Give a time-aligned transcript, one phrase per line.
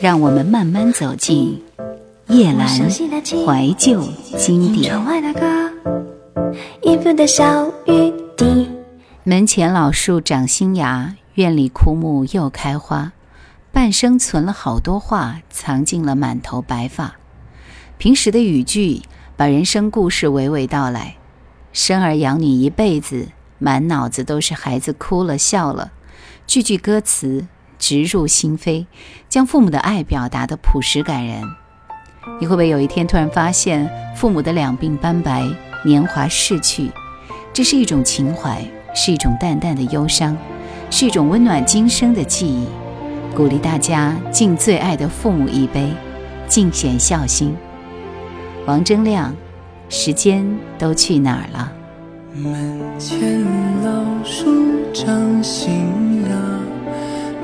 [0.00, 1.60] 让我们慢慢走进
[2.28, 4.00] 叶阑怀旧
[4.36, 4.94] 经典。
[9.24, 13.12] 门前老树长新芽，院里枯木又开花。
[13.72, 17.16] 半生存了好多话，藏进了满头白发。
[17.96, 19.02] 平时的语句
[19.36, 21.16] 把人生故事娓娓道来。
[21.72, 23.28] 生儿养女一辈子，
[23.58, 25.90] 满脑子都是孩子哭了笑了，
[26.46, 27.46] 句句歌词
[27.78, 28.86] 直入心扉，
[29.28, 31.42] 将父母的爱表达的朴实感人。
[32.40, 35.42] 你会不会有一天突然发现，父母的两鬓斑白，
[35.84, 36.90] 年华逝去？
[37.52, 38.62] 这是一种情怀，
[38.94, 40.36] 是一种淡淡的忧伤，
[40.90, 42.66] 是一种温暖今生的记忆。
[43.34, 45.88] 鼓励大家敬最爱的父母一杯，
[46.46, 47.56] 尽显孝心。
[48.66, 49.34] 王铮亮，
[49.88, 50.44] 时间
[50.78, 51.72] 都去哪儿了？
[52.34, 53.42] 门前
[53.82, 54.44] 老树
[54.92, 56.27] 长新芽，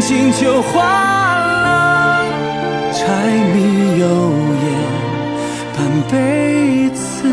[0.00, 2.24] 情就花了。
[2.92, 3.02] 柴
[3.54, 4.06] 米油
[4.64, 4.66] 盐
[5.76, 5.78] 半
[6.10, 7.28] 辈子，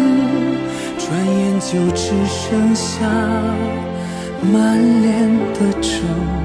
[0.98, 3.06] 转眼就只剩下。
[4.52, 6.45] 满脸的皱。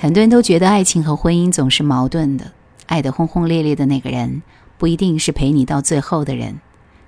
[0.00, 2.52] 很多人都觉得爱情和婚姻总是矛盾的，
[2.86, 4.40] 爱得轰轰烈烈的那个人
[4.78, 6.58] 不一定是陪你到最后的人，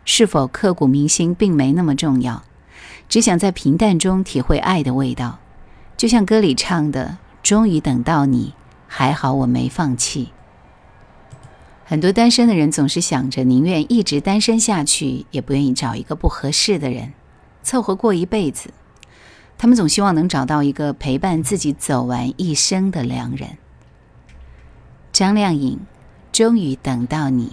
[0.04, 2.42] 是否刻骨铭心并没那么重要，
[3.08, 5.38] 只想在平淡中体会爱的味道。
[5.96, 8.52] 就像歌里唱的：“终于等到你，
[8.86, 10.28] 还好我没放弃。”
[11.86, 17.14] 很多单身的人总是想着宁愿一直单身下去，也不愿意找一个不合适的人，
[17.62, 18.68] 凑合过一辈子。
[19.62, 23.58] 他们总希望能找到一个陪伴自己走完一生的良人。
[25.12, 25.78] 张靓颖，
[26.32, 27.52] 终于等到你。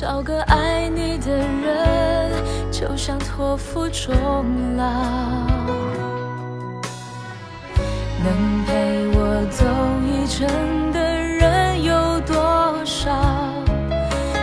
[0.00, 2.30] 找个爱你的人，
[2.70, 4.14] 就像托付终
[4.76, 4.84] 老。
[8.22, 9.66] 能陪我走
[10.06, 13.10] 一程的人有多少？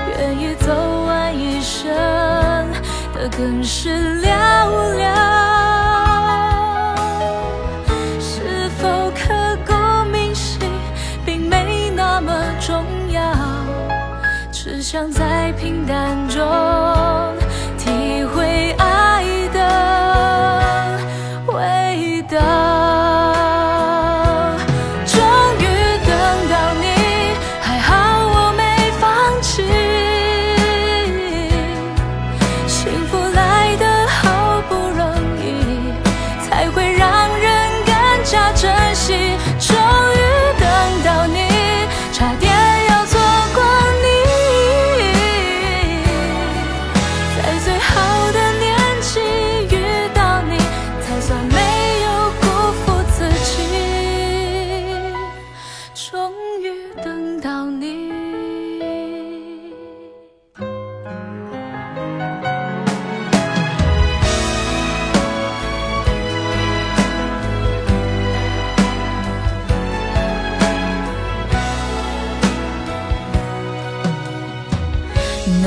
[0.10, 0.74] 愿意走
[1.06, 1.88] 完一生
[3.13, 4.19] 的更是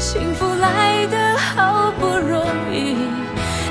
[0.00, 2.42] 幸福来得好不容
[2.72, 2.96] 易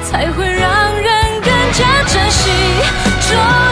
[0.03, 2.51] 才会让人更加珍惜。
[3.27, 3.68] 终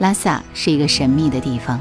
[0.00, 1.80] 拉萨是一个神秘的地方，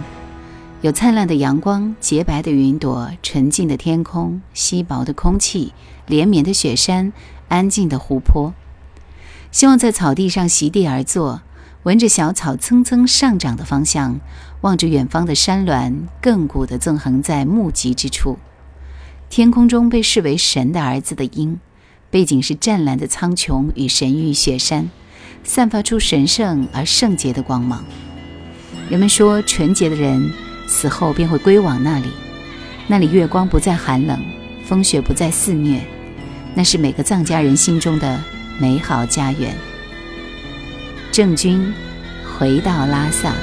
[0.81, 5.73] 有灿烂的阳光、洁白的云朵、纯净的天空、稀薄的空气、
[6.05, 7.11] 连绵的雪山、
[7.47, 8.53] 安静的湖泊。
[9.51, 11.41] 希望在草地上席地而坐，
[11.83, 14.19] 闻着小草蹭蹭上涨的芳香，
[14.61, 18.37] 望着远方的山峦亘古的纵横在目极之处。
[19.29, 21.59] 天空中被视为神的儿子的鹰，
[22.11, 24.91] 背景是湛蓝的苍穹与神域雪山，
[25.43, 27.83] 散发出神圣而圣洁的光芒。
[28.89, 30.31] 人们说，纯洁的人
[30.67, 32.07] 死后便会归往那里。
[32.87, 34.19] 那里月光不再寒冷，
[34.65, 35.81] 风雪不再肆虐，
[36.53, 38.19] 那是每个藏家人心中的
[38.59, 39.55] 美好家园。
[41.11, 41.73] 郑钧
[42.37, 43.33] 回到拉萨。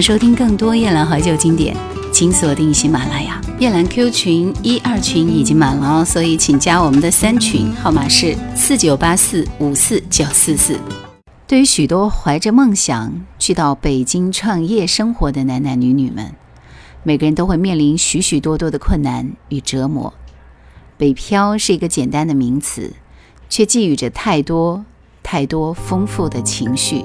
[0.00, 1.76] 收听更多夜兰怀旧经典，
[2.12, 3.40] 请锁定喜马拉雅。
[3.58, 10.78] 夜兰 Q 群一二群已经满了哦，所以请加我们的三群，号码是四九八四五四九四四。
[11.46, 16.34] 对于许多怀着梦想去到北京创业生活的男男女女们，
[17.02, 20.12] 每个人都会面临许许多多的困难与折磨。
[20.96, 22.92] 北漂是一个简单的名词，
[23.48, 24.84] 却寄予着太多
[25.22, 27.04] 太多丰富的情绪，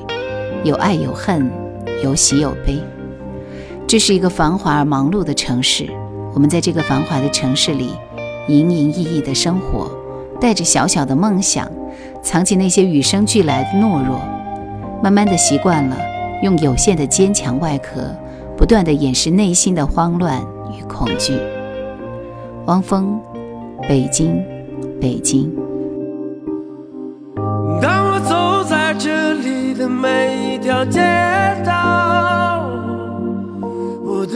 [0.64, 1.50] 有爱有恨，
[2.04, 2.80] 有喜有悲。
[3.88, 5.88] 这是一个繁华而忙碌的城市，
[6.34, 7.92] 我们在这个繁华的城市里，
[8.48, 9.90] 营营役役的生活，
[10.40, 11.72] 带着小小的梦想，
[12.22, 14.20] 藏起那些与生俱来的懦弱。
[15.02, 15.98] 慢慢的习惯了
[16.42, 18.02] 用有限的坚强外壳，
[18.58, 20.42] 不断的掩饰内心的慌乱
[20.78, 21.38] 与恐惧。
[22.66, 23.20] 汪峰，
[23.88, 24.42] 北京，
[25.00, 25.54] 北京。
[27.82, 31.02] 当我走在这里的每一条街
[31.66, 31.83] 道，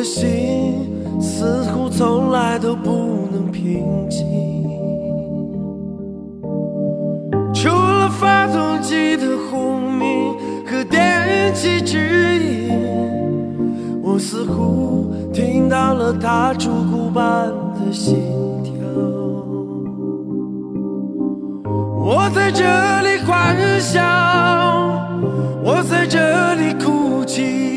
[0.07, 4.25] 心似乎从来都不能平静。
[7.53, 10.35] 除了发动机的轰鸣。
[10.69, 11.97] 和电气指
[12.37, 12.69] 引，
[14.03, 18.17] 我似乎听到了他烛鼓般的心
[18.63, 18.73] 跳。
[21.95, 22.65] 我在这
[23.01, 24.01] 里欢笑，
[25.63, 27.76] 我在这里哭泣，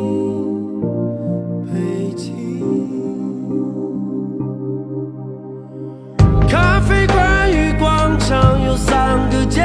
[9.51, 9.61] 结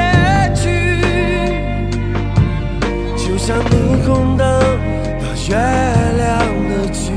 [0.53, 0.67] 局，
[3.15, 3.71] 就像霓
[4.05, 4.45] 虹灯
[5.21, 5.55] 到月
[6.17, 6.27] 亮
[6.67, 7.13] 的距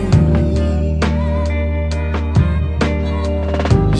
[0.54, 0.56] 离。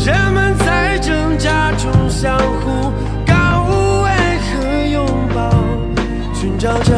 [0.07, 2.93] 人们在挣扎中相互
[3.27, 3.67] 告
[4.05, 4.49] 慰和
[4.89, 5.05] 拥
[5.35, 5.51] 抱，
[6.33, 6.95] 寻找着、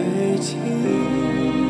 [0.00, 1.69] 北京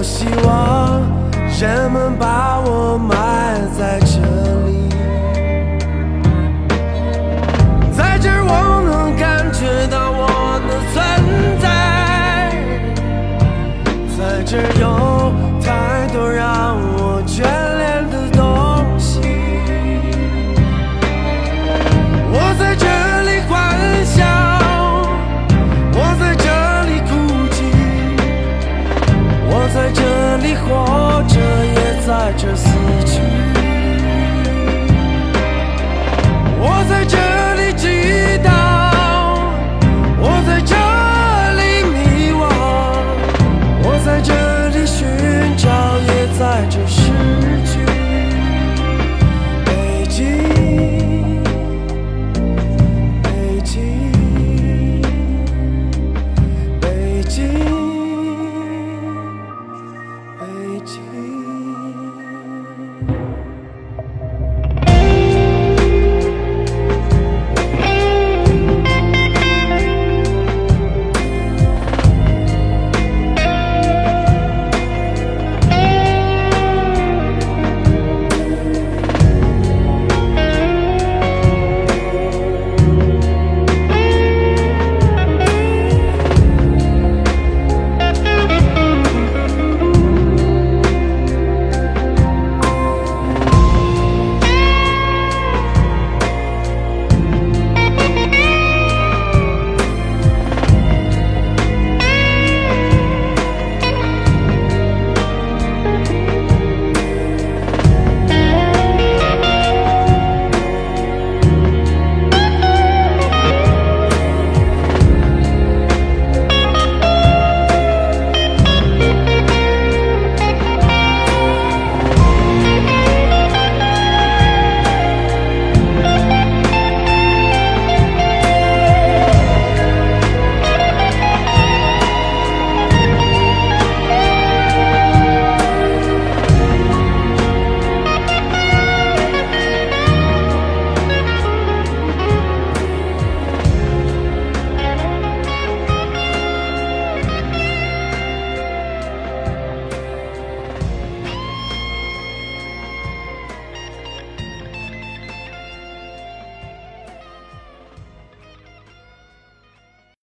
[0.00, 1.02] 我希望
[1.60, 3.19] 人们把我埋